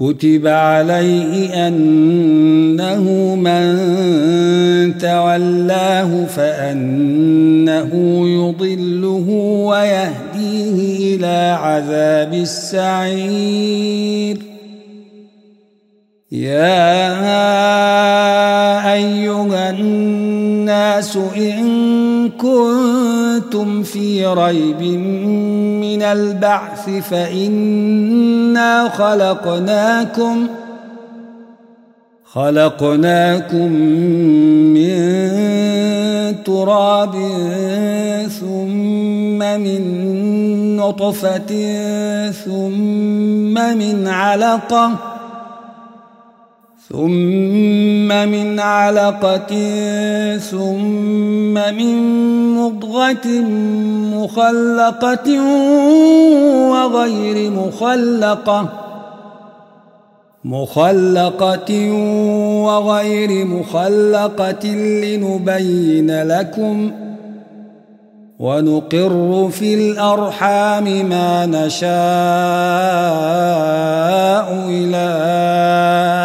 كتب 0.00 0.46
عليه 0.46 1.68
انه 1.68 3.34
من 3.34 4.98
تولاه 4.98 6.24
فانه 6.24 7.90
يضله 8.28 9.28
ويهديه 9.68 11.16
إلى 11.16 11.56
عذاب 11.60 12.34
السعير 12.34 13.70
يا 16.32 17.10
ايها 18.92 19.70
الناس 19.70 21.18
ان 21.36 22.28
كنتم 22.28 23.19
في 23.82 24.26
ريب 24.26 24.82
من 25.80 26.02
البعث 26.02 26.90
فإنا 27.10 28.88
خلقناكم 28.88 30.46
خلقناكم 32.24 33.72
من 34.74 35.00
تراب 36.44 37.14
ثم 38.40 39.38
من 39.38 39.82
نطفة 40.76 41.52
ثم 42.30 43.54
من 43.78 44.06
علقة 44.06 44.90
ثم 46.92 48.08
من 48.08 48.60
علقة 48.60 49.52
ثم 50.38 51.54
من 51.54 51.96
مضغة 52.56 53.26
مخلقة 54.14 55.40
وغير 56.70 57.50
مخلقة 57.50 58.68
مخلقة 60.44 61.92
وغير 62.64 63.44
مخلقة 63.46 64.66
لنبين 64.66 66.22
لكم 66.22 66.90
ونقر 68.38 69.48
في 69.52 69.74
الأرحام 69.74 70.84
ما 70.84 71.46
نشاء 71.46 71.90
إلى 74.68 76.19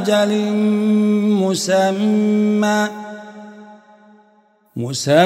أجل 0.00 0.32
مسمى 1.44 2.88
مسمى 4.76 5.20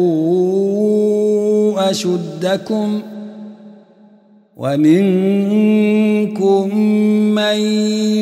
أشدكم 1.90 3.00
ومنكم 4.56 5.98
من 7.34 7.58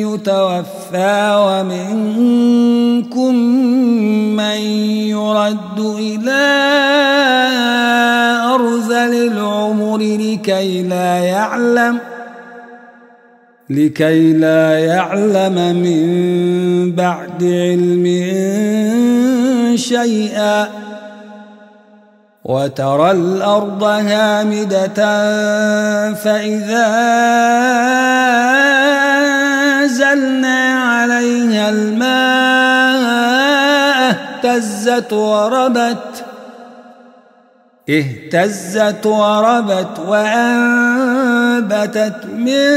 يتوفى 0.05 1.35
ومنكم 1.47 3.35
من 4.35 4.59
يرد 5.09 5.79
إلى 5.79 7.16
العمر 9.27 9.97
لكي 9.97 10.83
لا 10.83 11.17
يعلم 11.17 11.99
لكي 13.69 14.33
لا 14.33 14.79
يعلم 14.79 15.75
من 15.75 16.91
بعد 16.95 17.43
علم 17.43 18.05
شيئا. 19.75 20.67
وترى 22.47 23.11
الأرض 23.11 23.83
هامدة 23.83 24.93
فإذا 26.13 26.87
زلنا 29.87 30.73
عليها 30.73 31.69
الماء 31.69 33.07
اهتزت 34.09 35.13
وربت. 35.13 36.16
اهتزت 37.89 39.05
وربت 39.05 39.99
وأنبتت 40.07 40.95
من 42.37 42.67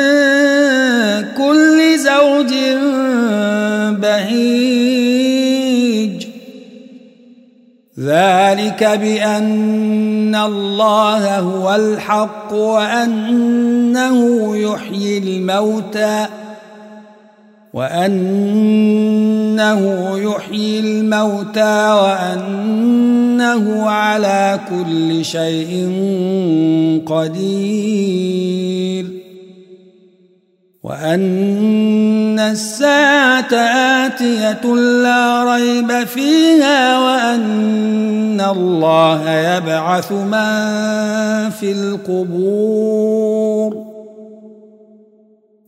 كل 1.37 1.99
زوج 1.99 2.55
بهيج. 3.99 5.11
ذلك 8.01 8.85
بأن 8.85 10.35
الله 10.35 11.39
هو 11.39 11.75
الحق 11.75 12.53
وأنه 12.53 14.17
يحيي 14.57 15.19
الموتى 15.19 16.27
وأنه 17.75 19.01
يحيي 20.19 20.81
الموتى 20.81 21.91
وأنه 21.93 23.10
على 23.89 24.61
كل 24.71 25.25
شيء 25.25 25.93
قدير. 27.07 29.07
وأن 30.83 32.39
الساعة 32.39 33.55
آتية 34.07 34.75
لا 34.75 35.55
ريب 35.55 36.07
فيها 36.07 36.99
وأن 36.99 38.41
الله 38.41 39.31
يبعث 39.31 40.13
من 40.13 41.51
في 41.51 41.73
القبور. 41.73 43.11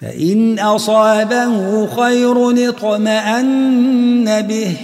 فإن 0.00 0.58
أصابه 0.58 1.86
خير 1.86 2.68
اطمأن 2.68 4.42
به. 4.42 4.76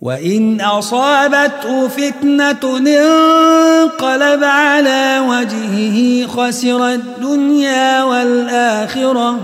وإن 0.00 0.60
أصابته 0.60 1.88
فتنة 1.88 2.76
انقلب 2.78 4.44
على 4.44 5.22
وجهه 5.28 6.26
خسر 6.26 6.88
الدنيا 6.88 8.02
والآخرة. 8.02 9.38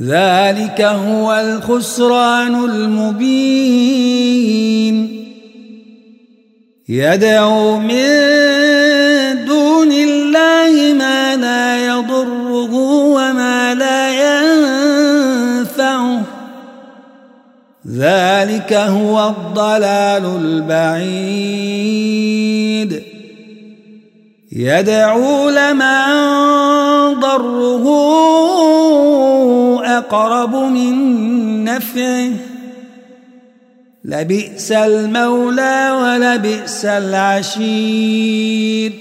ذلك 0.00 0.80
هو 0.80 1.32
الخسران 1.32 2.64
المبين. 2.64 4.12
يدعو 6.88 7.78
من 7.78 8.42
هو 18.74 19.28
الضلال 19.28 20.36
البعيد. 20.40 21.92
يدعو 24.52 25.50
لمن 25.50 26.04
ضره 27.20 27.84
أقرب 29.98 30.54
من 30.54 31.64
نفعه. 31.64 32.30
لبئس 34.04 34.72
المولى 34.72 35.98
ولبئس 36.02 36.84
العشير. 36.84 38.92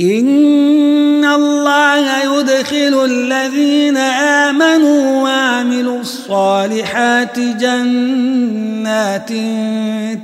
إن 0.00 1.24
الله 1.24 2.40
يدخل 2.40 3.04
الذين 3.04 3.96
آمنوا 3.96 5.22
وعملوا 5.22 5.99
الصالحات 6.30 7.38
جنات 7.38 9.28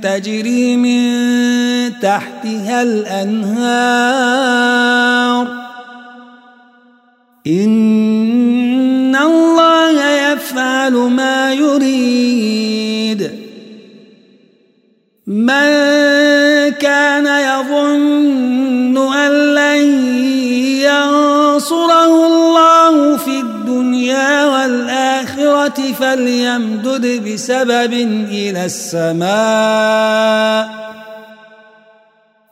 تجري 0.03 0.77
من 0.77 1.03
تحتها 1.99 2.83
الأنهار. 2.83 3.87
إن 7.47 9.15
الله 9.15 10.31
يفعل 10.31 10.93
ما 10.93 11.53
يريد. 11.53 13.31
من 15.27 16.26
والآخرة 25.67 25.93
فليمدد 25.93 27.05
بسبب 27.23 27.93
إلى 28.31 28.65
السماء. 28.65 29.27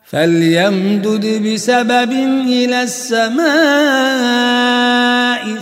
فليمدد 0.05 1.25
بسبب 1.25 2.11
إلى 2.47 2.83
السماء 2.83 3.45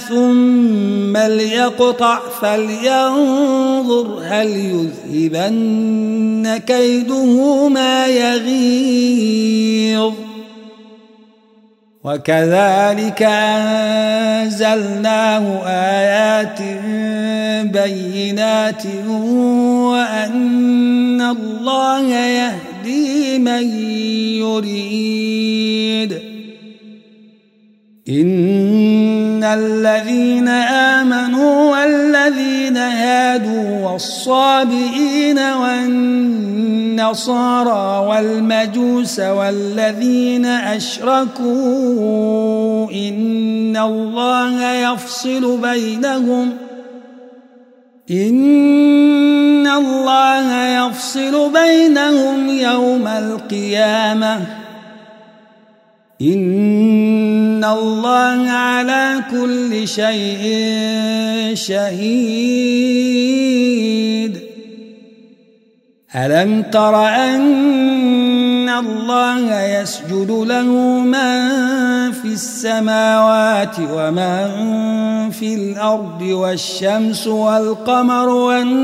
ثم 0.09 1.17
ليقطع 1.17 2.19
فلينظر 2.41 4.21
هل 4.23 4.47
يذهبن 5.13 6.57
كيده 6.67 7.69
ما 7.69 8.07
يغيظ. 8.07 9.23
وكذلك 12.03 13.23
أنزلناه 13.23 15.45
آيات 15.67 16.59
بينات 17.71 18.83
وأن 19.91 21.21
الله 21.21 22.07
يهدي 22.11 23.39
من 23.39 23.63
يريد. 24.43 26.11
إن 28.09 29.43
الذين 29.43 30.47
آمنوا 30.47 31.22
هادوا 33.33 33.91
والصابئين 33.91 35.39
والنصارى 36.99 37.27
والمجوس 38.07 39.19
والذين 39.19 40.45
أشركوا 40.45 41.41
إن 42.91 43.77
الله 43.77 44.71
يفصل 44.73 45.61
بينهم 45.61 46.51
إن 48.11 49.67
الله 49.67 50.65
يفصل 50.67 51.51
بينهم 51.53 52.49
يوم 52.49 53.07
القيامة 53.07 54.62
إن 56.21 57.63
الله 57.63 58.49
على 58.49 59.23
كل 59.31 59.87
شيء 59.87 60.43
شهيد. 61.53 63.13
ألم 66.15 66.61
تر 66.61 67.05
أن 67.07 68.69
الله 68.69 69.61
يسجد 69.61 70.31
له 70.31 70.65
من 70.99 71.51
في 72.11 72.25
السماوات 72.25 73.75
ومن 73.79 74.49
في 75.31 75.55
الأرض 75.55 76.21
والشمس 76.21 77.27
والقمر 77.27 78.29
والنجوم 78.29 78.83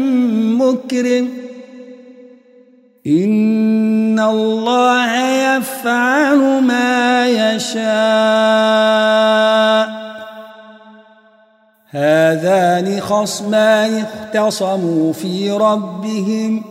مكرم. 0.71 1.29
إن 3.07 4.19
الله 4.19 5.15
يفعل 5.57 6.61
ما 6.61 7.27
يشاء. 7.27 7.81
هذان 11.89 12.99
خصمان 13.01 14.05
اختصموا 14.33 15.13
في 15.13 15.51
ربهم. 15.51 16.70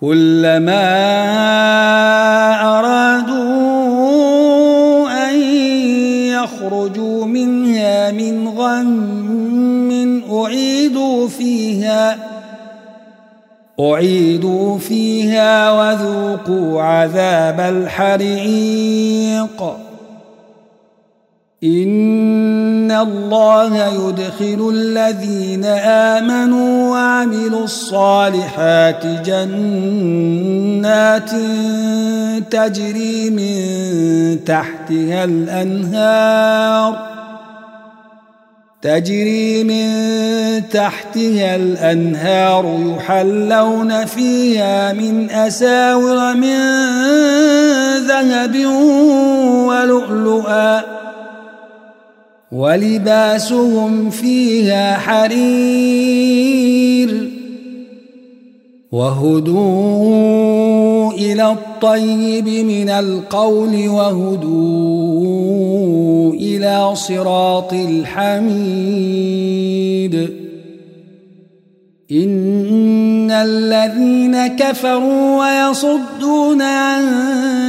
كلما 0.00 0.88
أرادوا 2.78 4.28
أن 5.28 5.40
يخرجوا 6.36 7.24
منها 7.24 8.10
من 8.10 8.48
غم 8.48 10.22
أعيدوا 10.32 11.28
فيها 11.28 12.16
أعيدوا 13.80 14.78
فيها 14.78 15.70
وذوقوا 15.70 16.82
عذاب 16.82 17.60
الحريق. 17.60 19.62
إن 21.64 22.90
الله 22.90 23.86
يدخل 23.86 24.72
الذين 24.74 25.64
آمنوا 25.64 26.90
وعملوا 26.90 27.64
الصالحات 27.64 29.06
جنات 29.06 29.70
تجري 32.50 33.30
من 33.30 34.44
تحتها 34.44 35.24
الأنهار 35.24 37.06
تجري 38.82 39.64
من 39.64 39.88
تحتها 40.68 41.56
الأنهار 41.56 42.94
يحلون 42.96 44.04
فيها 44.04 44.92
من 44.92 45.30
أساور 45.30 46.34
من 46.34 46.58
ذهب 48.06 48.66
ولؤلؤا 49.66 51.05
ولباسهم 52.52 54.10
فيها 54.10 54.96
حرير 54.96 56.36
وهدوا 58.92 60.32
إلى 61.12 61.52
الطيب 61.52 62.48
من 62.48 62.88
القول 62.88 63.88
وهدوا 63.88 65.32
إلى 66.32 66.90
صراط 66.94 67.72
الحميد. 67.72 69.26
إن 72.12 73.30
الذين 73.30 74.46
كفروا 74.46 75.38
ويصدون 75.38 76.62
عن 76.62 77.04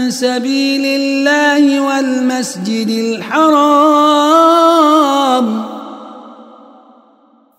سبيل 0.10 0.86
الله 0.86 1.82
والمسجد 1.82 2.90
الحرام 2.90 4.67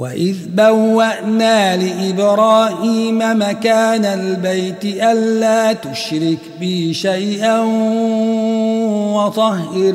وإذ 0.00 0.36
بوأنا 0.48 1.76
لإبراهيم 1.76 3.18
مكان 3.18 4.04
البيت 4.04 4.84
ألا 4.84 5.72
تشرك 5.72 6.38
بي 6.60 6.94
شيئا 6.94 7.60
وطهر 9.14 9.94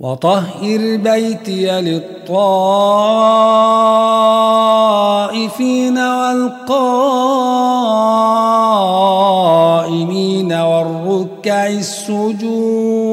وطهر 0.00 0.96
بيتي 0.96 1.80
للطائفين 1.80 2.38
والقائمين 5.98 6.52
والركع 10.52 11.66
السجود 11.66 13.12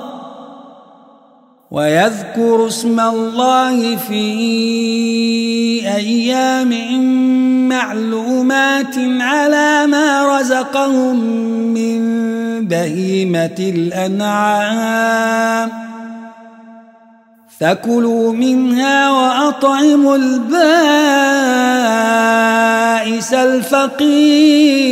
ويذكروا 1.71 2.67
اسم 2.67 2.99
الله 2.99 3.95
في 3.95 4.23
أيام 5.87 6.71
معلومات 7.69 8.95
على 8.97 9.87
ما 9.87 10.39
رزقهم 10.39 11.15
من 11.73 12.01
بهيمة 12.67 13.55
الأنعام. 13.59 15.11
فكلوا 17.59 18.33
منها 18.33 19.11
وأطعموا 19.11 20.15
البائس 20.15 20.53
الفقير. 23.33 24.91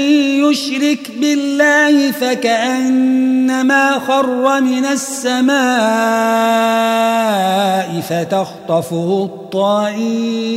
يشرك 0.51 1.11
بالله 1.19 2.11
فكأنما 2.11 3.99
خر 3.99 4.61
من 4.61 4.85
السماء 4.85 5.61
فتخطفه 8.01 9.23
الطائر 9.23 10.51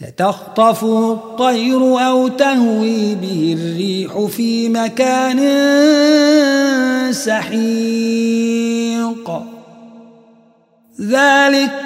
فتخطفه 0.00 1.12
الطير 1.12 2.06
أو 2.08 2.28
تهوي 2.28 3.14
به 3.14 3.56
الريح 3.58 4.26
في 4.26 4.68
مكان 4.68 5.38
سحيق. 7.12 8.46
ذلك 11.00 11.85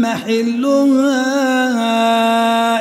محلها 0.00 1.18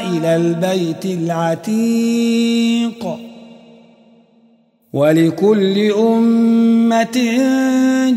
إلى 0.01 0.35
البيت 0.35 1.05
العتيق. 1.05 2.47
ولكل 4.93 5.91
أمة 5.91 7.37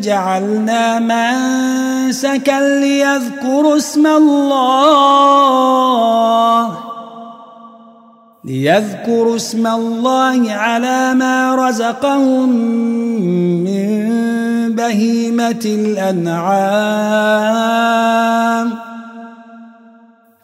جعلنا 0.02 0.98
منسكا 0.98 2.80
ليذكروا 2.80 3.76
اسم 3.76 4.06
الله. 4.06 5.40
ليذكروا 8.44 9.36
اسم 9.36 9.66
الله 9.66 10.52
على 10.52 11.14
ما 11.14 11.68
رزقهم 11.68 12.48
من 13.64 14.10
بهيمة 14.74 15.62
الأنعام. 15.64 16.90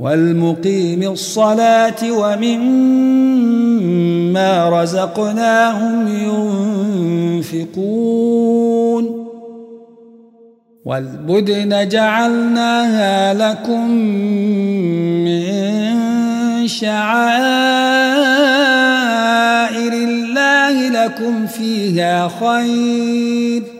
والمقيم 0.00 1.02
الصلاة 1.12 2.12
ومما 2.12 3.20
رزقناهم 4.82 6.08
ينفقون 7.44 9.26
والبدن 10.84 11.88
جعلناها 11.88 13.34
لكم 13.34 13.90
من 15.24 15.48
شعائر 16.68 17.52
الله 19.92 20.88
لكم 20.88 21.46
فيها 21.46 22.28
خير 22.40 23.79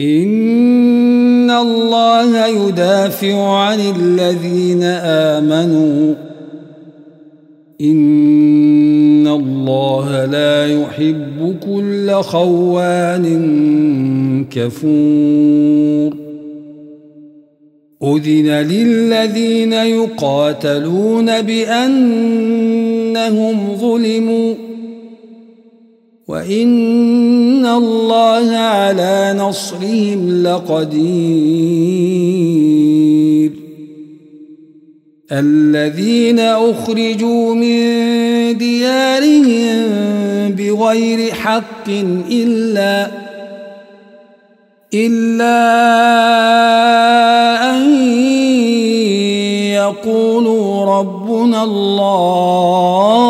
إن 0.00 1.50
الله 1.50 2.46
يدافع 2.46 3.56
عن 3.56 3.78
الذين 3.80 4.82
آمنوا. 4.82 6.14
إن 7.80 9.26
الله 9.26 10.24
لا 10.24 10.82
يحب 10.82 11.56
كل 11.66 12.12
خوان 12.12 13.24
كفور. 14.50 16.16
أذن 18.02 18.46
للذين 18.46 19.72
يقاتلون 19.72 21.42
بأنهم 21.42 22.16
ظلموا. 23.76 24.69
وإن 26.30 27.66
الله 27.66 28.56
على 28.56 29.34
نصرهم 29.38 30.42
لقدير 30.42 31.90
الذين 35.32 36.38
أخرجوا 36.38 37.54
من 37.54 37.80
ديارهم 38.58 39.88
بغير 40.54 41.34
حق 41.34 41.88
إلا 42.30 43.10
إلا 44.94 45.60
أن 47.70 47.82
يقولوا 49.74 50.84
ربنا 50.98 51.64
الله 51.64 53.29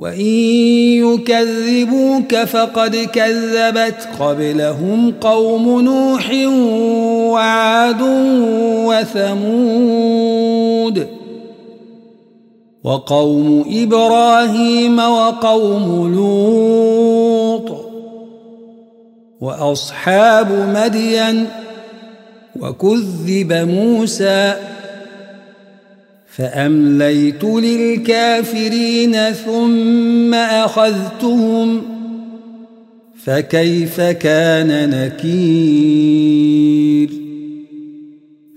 وإن 0.00 0.30
يكذبوك 1.04 2.34
فقد 2.34 2.96
كذبت 2.96 4.08
قبلهم 4.20 5.12
قوم 5.20 5.80
نوح 5.80 6.30
وعاد 7.32 8.02
وثمود 10.00 11.06
وقوم 12.84 13.64
إبراهيم 13.70 14.98
وقوم 14.98 16.14
لوط 16.14 17.76
وأصحاب 19.40 20.52
مدين 20.52 21.46
وكذب 22.60 23.52
موسى 23.52 24.54
فأمليت 26.36 27.44
للكافرين 27.44 29.16
ثم 29.32 30.34
أخذتهم 30.34 31.82
فكيف 33.24 34.00
كان 34.00 34.90
نكير؟ 34.90 36.30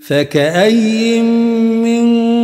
فكأي 0.06 1.22
من 1.22 2.43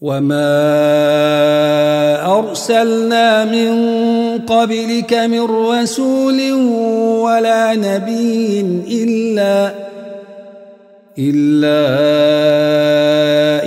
وما 0.00 0.56
ارسلنا 2.38 3.44
من 3.44 3.72
قبلك 4.48 5.14
من 5.14 5.40
رسول 5.40 6.52
ولا 7.20 7.74
نبي 7.74 8.60
الا 8.88 9.74
الا 11.18 11.84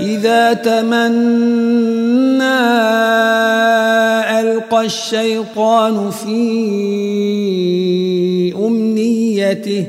اذا 0.01 0.53
تمنى 0.53 2.43
القى 4.41 4.85
الشيطان 4.85 6.09
في 6.09 6.43
امنيته 8.57 9.87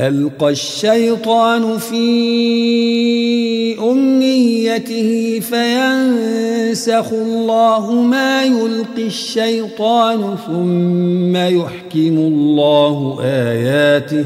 القى 0.00 0.50
الشيطان 0.50 1.78
في 1.78 2.74
أمنيته 4.44 5.40
فينسخ 5.40 7.12
الله 7.12 7.92
ما 7.92 8.44
يلقي 8.44 9.06
الشيطان 9.06 10.36
ثم 10.46 11.36
يحكم 11.36 12.18
الله 12.18 13.18
آياته 13.22 14.24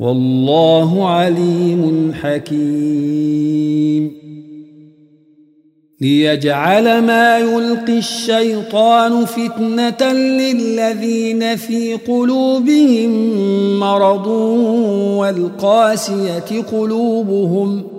والله 0.00 1.08
عليم 1.08 2.12
حكيم. 2.22 4.12
ليجعل 6.00 7.02
ما 7.02 7.38
يلقي 7.38 7.98
الشيطان 7.98 9.24
فتنة 9.24 10.12
للذين 10.12 11.56
في 11.56 11.94
قلوبهم 11.94 13.10
مرض 13.80 14.26
والقاسية 15.16 16.62
قلوبهم 16.72 17.91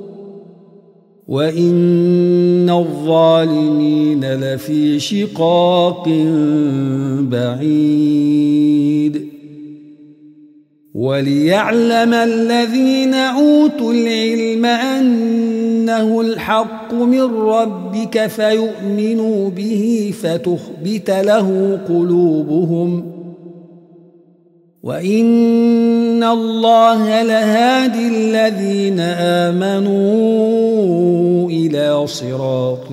وإن 1.28 2.70
الظالمين 2.70 4.26
لفي 4.34 5.00
شقاق 5.00 6.10
بعيد 7.20 8.74
وليعلم 10.94 12.14
الذين 12.14 13.14
أوتوا 13.14 13.94
العلم 13.94 14.66
أنه 14.66 16.22
الحق 16.22 16.94
من 16.94 17.22
ربك 17.22 18.28
فيؤمنوا 18.28 19.50
به 19.50 20.14
فتخبت 20.22 21.10
له 21.10 21.80
قلوبهم 21.88 23.13
وإن 24.84 26.24
الله 26.24 27.24
لهادي 27.24 28.08
الذين 28.08 29.00
آمنوا 29.50 29.94
إلى 31.50 32.08
صراط 32.08 32.92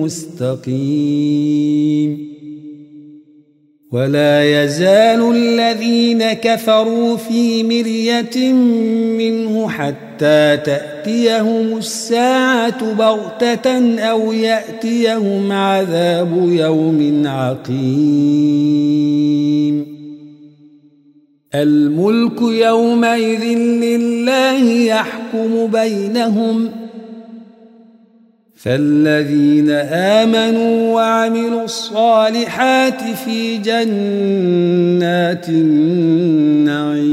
مستقيم 0.00 2.32
ولا 3.92 4.64
يزال 4.64 5.34
الذين 5.34 6.32
كفروا 6.32 7.16
في 7.16 7.62
مرية 7.62 8.52
منه 9.18 9.68
حتى 9.68 10.56
تأتيهم 10.56 11.78
الساعة 11.78 12.94
بغتة 12.94 13.98
أو 14.00 14.32
يأتيهم 14.32 15.52
عذاب 15.52 16.48
يوم 16.48 17.22
عقيم 17.26 18.82
الملك 21.54 22.42
يومئذ 22.42 23.44
لله 23.58 24.70
يحكم 24.70 25.66
بينهم 25.66 26.68
ۖ 26.68 26.82
فالذين 28.62 29.70
آمنوا 30.20 30.94
وعملوا 30.94 31.64
الصالحات 31.64 33.02
في 33.02 33.58
جنات 33.58 35.48
النعيم 35.48 37.12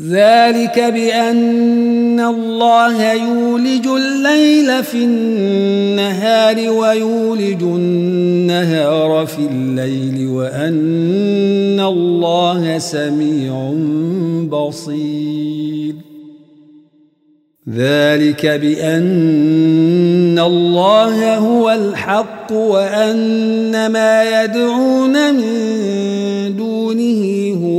ذلك 0.00 0.80
بأن 0.80 2.20
الله 2.20 3.12
يولج 3.12 3.86
الليل 3.86 4.84
في 4.84 5.04
النهار 5.04 6.70
ويولج 6.70 7.62
النهار 7.62 9.26
في 9.26 9.38
الليل 9.38 10.28
وأن 10.28 11.80
الله 11.80 12.78
سميع 12.78 13.72
بصير. 14.48 15.94
ذلك 17.70 18.46
بأن 18.46 20.38
الله 20.38 21.36
هو 21.36 21.70
الحق 21.70 22.52
وأن 22.52 23.86
ما 23.86 24.44
يدعون 24.44 25.34
من 25.34 26.56
دونه 26.56 26.73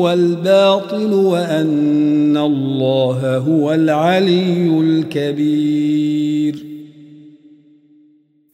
هو 0.05 0.13
الباطل 0.13 1.13
وأن 1.13 2.37
الله 2.37 3.37
هو 3.37 3.73
العلي 3.73 4.79
الكبير. 4.79 6.65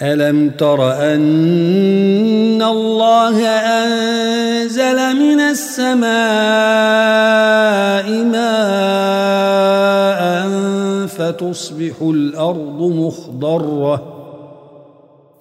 ألم 0.01 0.49
تر 0.49 0.93
أن 1.13 2.61
الله 2.61 3.45
أنزل 3.47 4.95
من 4.95 5.39
السماء 5.39 6.11
ماء 8.23 9.71
فتصبح 11.07 12.01
الأرض 12.01 12.81
مخضرة 12.81 14.10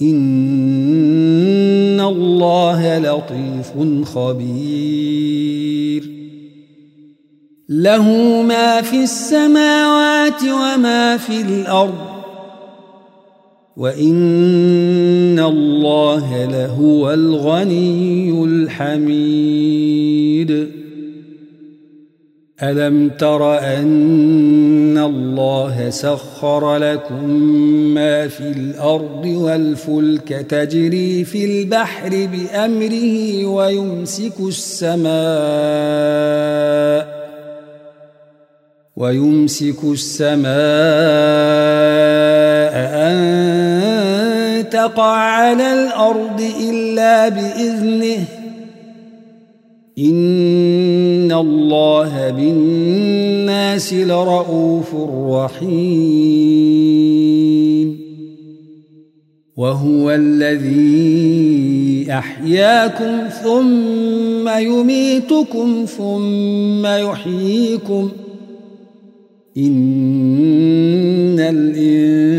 إن 0.03 2.01
الله 2.01 2.99
لطيف 2.99 3.73
خبير 4.15 6.11
له 7.69 8.43
ما 8.43 8.83
في 8.83 9.03
السماوات 9.03 10.43
وما 10.43 11.17
في 11.17 11.41
الأرض 11.41 12.11
وإن 13.77 15.39
الله 15.39 16.45
لهو 16.45 17.13
الغني 17.13 18.45
الحميد 18.45 19.61
ألم 22.63 23.09
تر 23.09 23.59
أن 23.59 24.99
الله 24.99 25.91
سخر 25.91 26.77
لكم 26.77 27.31
ما 27.95 28.29
في 28.29 28.41
الأرض 28.41 29.27
والفلك 29.27 30.29
تجري 30.29 31.25
في 31.25 31.45
البحر 31.45 32.09
بأمره 32.09 33.47
ويمسك 33.47 34.41
السماء 34.41 35.11
ويمسك 38.97 39.85
السماء 39.85 40.51
أن 43.09 44.69
تقع 44.71 45.17
على 45.17 45.73
الأرض 45.73 46.43
إلا 46.61 47.29
بإذنه 47.29 48.25
إن 49.99 51.00
الله 51.41 52.31
بالناس 52.31 53.95
لرؤوف 53.95 54.95
رحيم. 55.31 56.91
وهو 59.57 60.11
الذي 60.11 62.07
أحياكم 62.11 63.19
ثم 63.45 64.49
يميتكم 64.49 65.85
ثم 65.99 66.87
يحييكم. 66.87 68.11
إن 69.59 71.41
الإنسان 71.41 72.33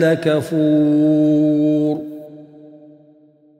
لكفور. 0.00 2.07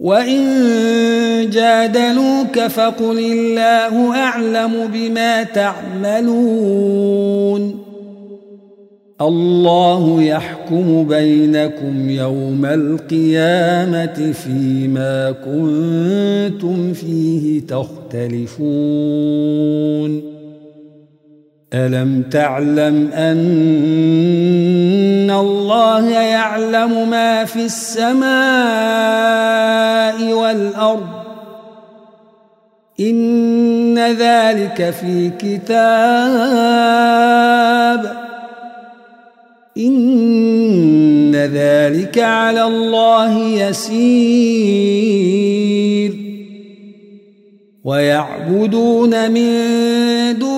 وإن 0.00 1.50
جادلوك 1.50 2.58
فقل 2.58 3.18
الله 3.18 4.14
أعلم 4.14 4.72
بما 4.92 5.42
تعملون 5.42 6.98
الله 9.20 10.22
يحكم 10.22 11.08
بينكم 11.08 12.10
يوم 12.10 12.66
القيامة 12.66 14.32
فيما 14.32 15.30
كنتم 15.30 16.92
فيه 16.92 17.60
تختلفون 17.66 18.78
ألم 21.74 22.22
تعلم 22.22 23.08
أن 23.12 23.38
الله 25.30 26.10
يعلم 26.10 27.10
ما 27.10 27.44
في 27.44 27.64
السماء 27.64 28.28
والأرض 30.32 31.08
إن 33.00 33.98
ذلك 33.98 34.90
في 35.00 35.30
كتاب 35.38 36.48
إن 39.78 41.36
ذلك 41.36 42.18
على 42.18 42.64
الله 42.64 43.38
يسير 43.38 44.68
ويعبدون 47.84 49.30
من 49.30 49.52
دون 50.38 50.57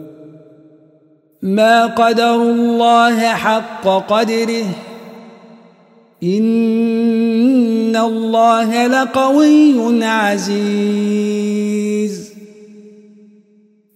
ما 1.41 1.85
قدر 1.85 2.35
الله 2.35 3.19
حق 3.33 3.87
قدره 3.87 4.65
إن 6.23 7.95
الله 7.95 8.87
لقوي 8.87 10.05
عزيز. 10.05 11.61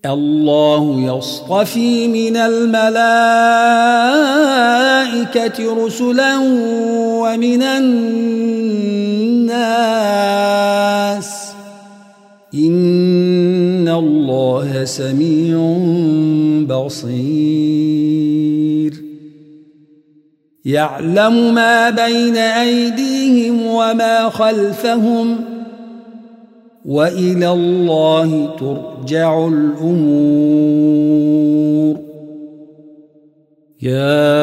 الله 0.05 1.17
يصطفي 1.17 2.08
من 2.08 2.38
الملائكة 2.38 3.05
رسلا 5.86 6.38
ومن 7.21 7.63
الناس 7.63 8.05
إن 12.53 13.14
الله 13.99 14.86
سميع 14.86 15.77
بصير. 16.67 18.25
يعلم 20.65 21.53
ما 21.55 21.89
بين 21.89 22.38
أيديهم 22.38 23.65
وما 23.65 24.29
خلفهم 24.29 25.36
وإلى 26.86 27.51
الله 27.51 28.55
ترجع 28.60 29.47
الأمور. 29.47 30.86
يا 33.81 34.36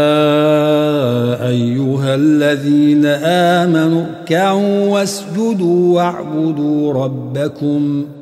أيها 1.48 2.14
الذين 2.14 3.06
آمنوا 3.24 4.04
اركعوا 4.20 4.88
واسجدوا 4.88 5.94
واعبدوا 5.94 6.92
ربكم 6.92 8.04
ۖ. 8.18 8.21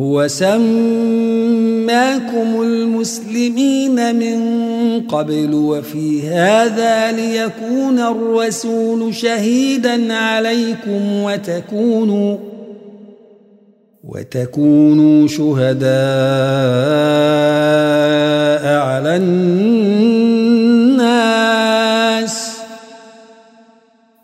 هو 0.00 0.28
سماكم 0.28 0.60
المسلمين 2.62 4.14
من 4.14 4.40
قبل 5.00 5.54
وفي 5.54 6.28
هذا 6.28 7.12
ليكون 7.12 7.98
الرسول 7.98 9.14
شهيدا 9.14 10.14
عليكم 10.14 11.22
وتكونوا 11.22 12.36
وتكونوا 14.04 15.28
شهداء 15.28 15.90
على 18.78 19.16
الناس. 19.16 19.79